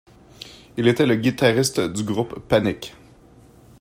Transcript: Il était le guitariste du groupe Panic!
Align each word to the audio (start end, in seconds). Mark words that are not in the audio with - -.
Il 0.77 0.87
était 0.87 1.05
le 1.05 1.15
guitariste 1.15 1.79
du 1.79 2.03
groupe 2.03 2.39
Panic! 2.47 2.95